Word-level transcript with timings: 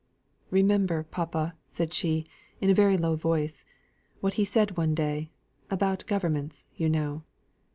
"Remember, 0.49 1.03
papa," 1.03 1.53
said 1.67 1.93
she 1.93 2.25
in 2.59 2.71
a 2.71 2.73
very 2.73 2.97
low 2.97 3.15
voice, 3.15 3.65
"what 4.19 4.33
he 4.33 4.45
said 4.45 4.75
one 4.75 4.95
day, 4.95 5.29
about 5.69 6.07
governments, 6.07 6.65
you 6.75 6.89
know." 6.89 7.21